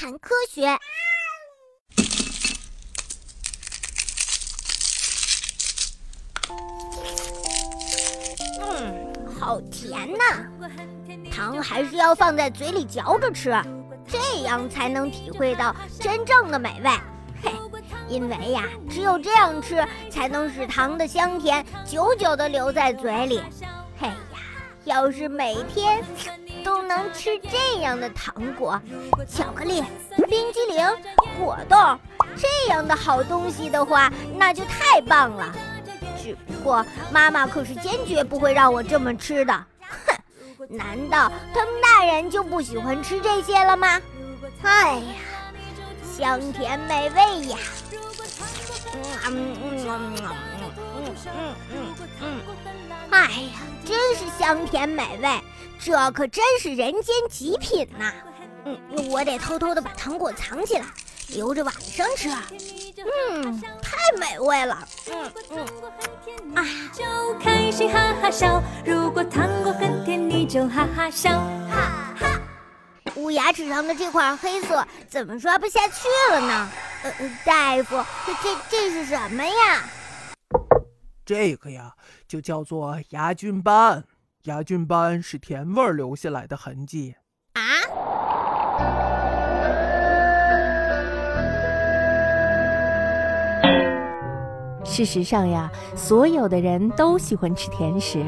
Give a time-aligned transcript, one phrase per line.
[0.00, 0.66] 谈科学。
[8.62, 10.48] 嗯，好甜呐！
[11.30, 13.50] 糖还是要放在嘴里嚼着吃，
[14.08, 16.90] 这样才能体会到真正的美味。
[17.42, 17.52] 嘿，
[18.08, 23.42] 因为呀，只有这样吃，才能使糖的香甜久久地留在嘴里。
[23.98, 24.16] 嘿呀，
[24.84, 26.02] 要是每天
[26.62, 28.80] 都能吃这样的糖果、
[29.28, 29.82] 巧克力、
[30.28, 30.86] 冰激凌、
[31.38, 31.98] 果冻
[32.36, 35.52] 这样的好东西的话，那就太棒了。
[36.22, 39.52] 只不过妈妈可是坚决不会让我这么吃的。
[39.80, 44.00] 哼，难道他们大人就不喜欢吃这些了吗？
[44.62, 45.14] 哎呀，
[46.16, 47.56] 香甜美味呀！
[48.94, 52.40] 嗯嗯嗯嗯嗯嗯
[53.10, 55.28] 哎呀真是香甜美味
[55.78, 58.12] 这可真是人间极品呐。
[58.64, 60.84] 嗯我得偷偷的把糖果藏起来
[61.28, 62.28] 留着晚上吃。
[62.28, 64.88] 嗯太美味了。
[65.10, 66.56] 嗯嗯。
[66.56, 66.64] 啊。
[66.92, 67.04] 就
[67.38, 71.30] 开心哈哈笑如果糖果很甜你就哈哈笑。
[71.70, 71.99] 哈。
[73.22, 76.68] 我牙齿上的这块黑色怎么刷不下去了呢？
[77.02, 77.12] 呃，
[77.44, 79.84] 大夫，这这这是什么呀？
[81.24, 81.92] 这个呀，
[82.26, 84.04] 就叫做牙菌斑。
[84.44, 87.14] 牙菌斑是甜味留下来的痕迹。
[87.52, 87.60] 啊？
[94.82, 98.24] 事实上呀，所有的人都喜欢吃甜食，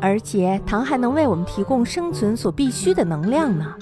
[0.00, 3.76] 而且糖还能为我们提供生存所必需的能量呢。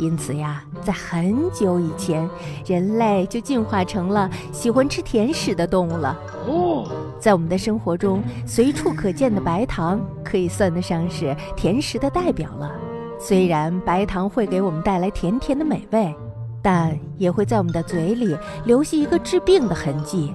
[0.00, 2.26] 因此呀，在很久以前，
[2.64, 6.18] 人类就进化成了喜欢吃甜食的动物了。
[6.48, 12.72] 哦，在我们的生活中，随处可见的白糖可以算得上是甜食的代表了。
[13.18, 16.14] 虽然白糖会给我们带来甜甜的美味，
[16.62, 18.34] 但也会在我们的嘴里
[18.64, 20.32] 留下一个致病的痕迹，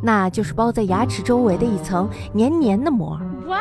[0.00, 3.20] 那就是包在牙齿周围的一层黏黏的膜。
[3.44, 3.60] What？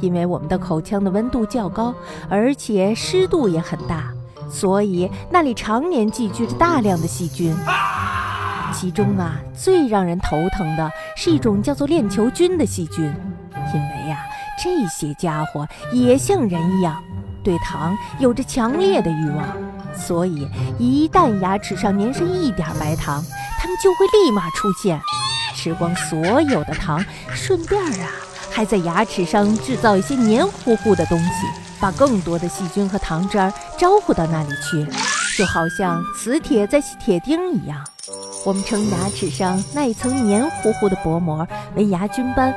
[0.00, 1.94] 因为我们的口腔的温度较高，
[2.28, 4.12] 而且湿度也很大。
[4.50, 7.54] 所以那里常年寄居着大量的细菌，
[8.72, 13.04] 其中啊最让人头疼的是一种叫做链球菌的细菌，
[13.74, 14.18] 因为呀
[14.62, 17.02] 这些家伙也像人一样，
[17.44, 19.46] 对糖有着强烈的欲望，
[19.94, 20.48] 所以
[20.78, 23.22] 一旦牙齿上粘上一点白糖，
[23.58, 25.00] 它们就会立马出现，
[25.54, 28.10] 吃光所有的糖，顺便啊
[28.50, 31.67] 还在牙齿上制造一些黏糊糊的东西。
[31.80, 34.86] 把更多的细菌和糖汁儿招呼到那里去，
[35.36, 37.84] 就好像磁铁在吸铁钉一样。
[38.46, 42.54] 我们称牙齿上那一层黏糊糊的薄膜为牙菌斑，